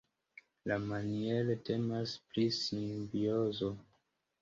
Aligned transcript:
Iamaniere 0.69 1.53
temas 1.69 2.09
pri 2.27 2.45
simbiozo. 2.59 3.75